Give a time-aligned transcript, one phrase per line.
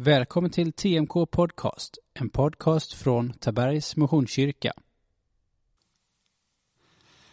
[0.00, 4.72] Välkommen till TMK Podcast, en podcast från Tabergs Missionskyrka.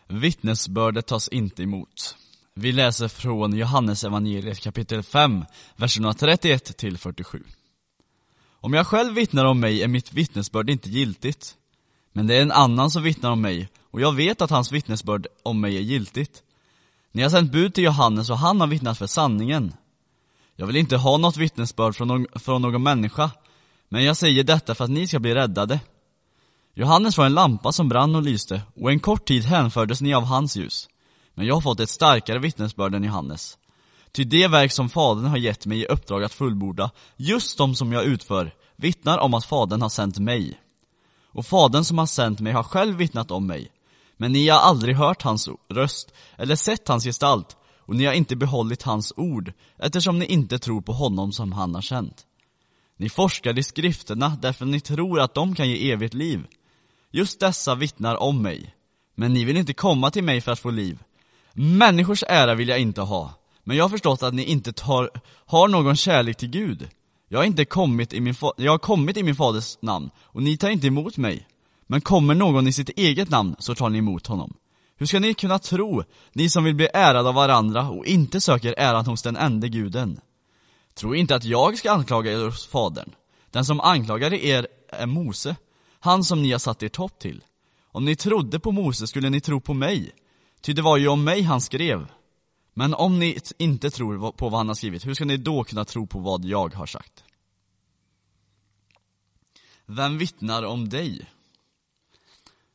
[0.08, 2.15] Vittnesbördet tas inte emot.
[2.54, 7.43] Vi läser från Johannes evangeliet kapitel 5, verserna 31 till 47.
[8.50, 11.55] Om jag själv vittnar om mig är mitt vittnesbörd inte giltigt.
[12.11, 15.27] Men det är en annan som vittnar om mig, och jag vet att hans vittnesbörd
[15.43, 16.43] om mig är giltigt.
[17.11, 19.73] Ni har sänt bud till Johannes och han har vittnat för sanningen.
[20.56, 23.32] Jag vill inte ha något vittnesbörd från, någon, från någon människa,
[23.90, 25.80] men jag säger detta för att ni ska bli räddade.
[26.73, 30.23] Johannes var en lampa som brann och lyste, och en kort tid hänfördes ni av
[30.23, 30.90] hans ljus.
[31.34, 33.58] Men jag har fått ett starkare vittnesbörd än Johannes.
[34.12, 37.91] Ty det verk som Fadern har gett mig i uppdrag att fullborda, just de som
[37.91, 40.60] jag utför, vittnar om att Fadern har sänt mig.
[41.32, 43.72] Och Fadern som har sänt mig har själv vittnat om mig.
[44.18, 48.35] Men ni har aldrig hört hans röst, eller sett hans gestalt, och ni har inte
[48.35, 52.26] behållit hans ord, eftersom ni inte tror på honom som han har känt.
[52.98, 56.48] Ni forskar i skrifterna därför ni tror att de kan ge evigt liv.
[57.12, 58.76] Just dessa vittnar om mig.
[59.15, 61.04] Men ni vill inte komma till mig för att få liv.
[61.54, 65.09] Människors ära vill jag inte ha, men jag har förstått att ni inte tar,
[65.45, 66.90] har någon kärlek till Gud.
[67.28, 70.57] Jag har inte kommit i min, jag har kommit i min faders namn, och ni
[70.57, 71.47] tar inte emot mig.
[71.88, 74.53] Men kommer någon i sitt eget namn, så tar ni emot honom.
[74.97, 76.03] Hur ska ni kunna tro,
[76.34, 80.19] ni som vill bli ärade av varandra och inte söker äran hos den enda guden?
[80.94, 83.12] Tro inte att jag ska anklaga er hos Fadern.
[83.51, 85.56] Den som anklagar er är Mose,
[86.00, 87.44] han som ni har satt er topp till.
[87.91, 90.12] Om ni trodde på Mose skulle ni tro på mig,
[90.62, 92.07] ty det var ju om mig han skrev.
[92.73, 95.85] Men om ni inte tror på vad han har skrivit, hur ska ni då kunna
[95.85, 97.23] tro på vad jag har sagt?
[99.85, 101.29] Vem vittnar om dig?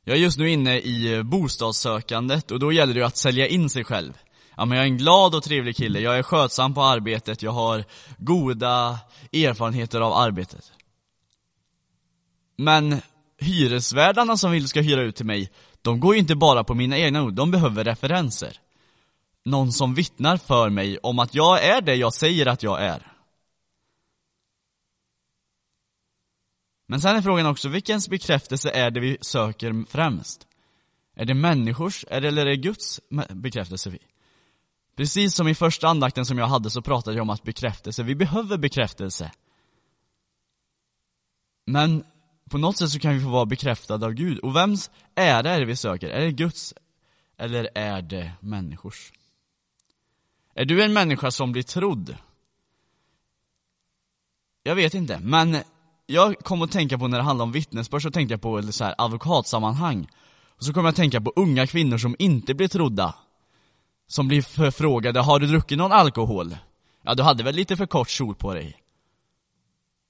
[0.05, 3.47] Jag är just nu inne i eh, bostadssökandet och då gäller det ju att sälja
[3.47, 4.13] in sig själv.
[4.57, 7.51] Ja men jag är en glad och trevlig kille, jag är skötsam på arbetet, jag
[7.51, 7.85] har
[8.19, 8.99] goda
[9.33, 10.73] erfarenheter av arbetet.
[12.57, 13.01] Men
[13.39, 15.51] hyresvärdarna som vill ska hyra ut till mig,
[15.83, 18.53] de går ju inte bara på mina egna ord, de behöver referenser.
[19.45, 23.10] Någon som vittnar för mig om att jag är det jag säger att jag är.
[26.91, 30.47] Men sen är frågan också, vilkens bekräftelse är det vi söker främst?
[31.15, 33.99] Är det människors, eller är det Guds bekräftelse vi?
[34.97, 38.15] Precis som i första andakten som jag hade så pratade jag om att bekräftelse, vi
[38.15, 39.33] behöver bekräftelse.
[41.67, 42.05] Men
[42.51, 44.39] på något sätt så kan vi få vara bekräftade av Gud.
[44.39, 46.09] Och vems ära är det vi söker?
[46.09, 46.75] Är det Guds?
[47.37, 49.13] Eller är det människors?
[50.55, 52.17] Är du en människa som blir trodd?
[54.63, 55.57] Jag vet inte, men
[56.11, 58.85] jag kom att tänka på när det handlar om vittnesbörd så tänkte jag på så
[58.85, 60.09] här advokatsammanhang.
[60.57, 63.15] Och så kom jag att tänka på unga kvinnor som inte blir trodda.
[64.07, 66.57] Som blir förfrågade, har du druckit någon alkohol?
[67.03, 68.77] Ja, du hade väl lite för kort kjol på dig?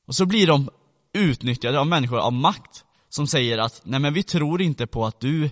[0.06, 0.70] Och så blir de
[1.12, 5.20] utnyttjade av människor av makt som säger att, nej men vi tror inte på att
[5.20, 5.50] du,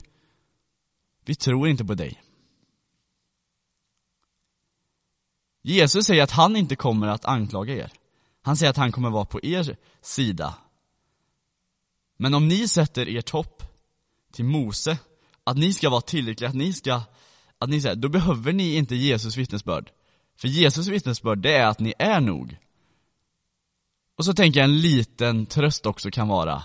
[1.25, 2.23] vi tror inte på dig.
[5.63, 7.93] Jesus säger att han inte kommer att anklaga er.
[8.49, 10.55] Han säger att han kommer vara på er sida.
[12.17, 13.63] Men om ni sätter ert hopp
[14.33, 14.99] till Mose,
[15.45, 17.01] att ni ska vara tillräckliga, att ni ska,
[17.59, 19.91] att ni säger, då behöver ni inte Jesus vittnesbörd.
[20.37, 22.57] För Jesus vittnesbörd, det är att ni är nog.
[24.19, 26.63] Och så tänker jag en liten tröst också kan vara,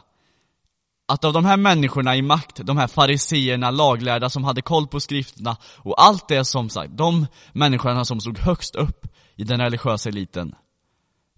[1.07, 4.99] att av de här människorna i makt, de här fariseerna, laglärda som hade koll på
[4.99, 10.09] skrifterna och allt det som sagt, de människorna som stod högst upp i den religiösa
[10.09, 10.55] eliten,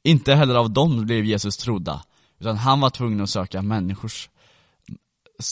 [0.05, 2.03] inte heller av dem blev Jesus trodda,
[2.39, 4.29] utan han var tvungen att söka människors,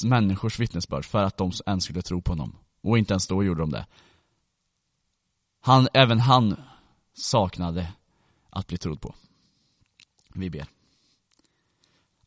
[0.05, 2.55] människors vittnesbörd för att de ens skulle tro på honom.
[2.83, 3.85] Och inte ens då gjorde de det.
[5.61, 6.61] Han, även han
[7.13, 7.93] saknade
[8.49, 9.15] att bli trodd på.
[10.33, 10.65] Vi ber.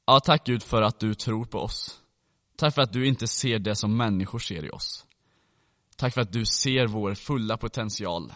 [0.06, 2.00] Ja, tack Gud för att du tror på oss.
[2.56, 5.04] Tack för att du inte ser det som människor ser i oss.
[5.96, 8.32] Tack för att du ser vår fulla potential.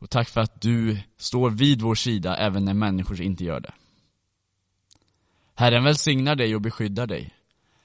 [0.00, 3.72] Och tack för att du står vid vår sida även när människor inte gör det.
[5.54, 7.34] Herren välsignar dig och beskyddar dig.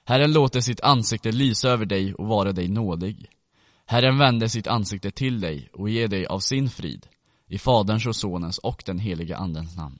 [0.06, 3.30] Herren låter sitt ansikte lysa över dig och vara dig nådig.
[3.86, 7.08] Herren vänder sitt ansikte till dig och ger dig av sin frid.
[7.48, 9.98] I Faderns och Sonens och den heliga Andens namn.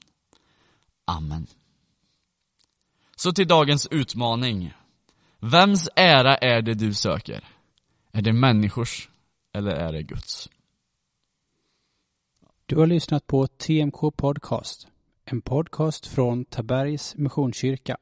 [1.04, 1.46] Amen.
[3.16, 4.72] Så till dagens utmaning.
[5.38, 7.44] Vems ära är det du söker?
[8.12, 9.08] Är det människors
[9.52, 10.48] eller är det Guds?
[12.68, 14.88] Du har lyssnat på TMK Podcast,
[15.24, 17.96] en podcast från Tabergs Missionskyrka.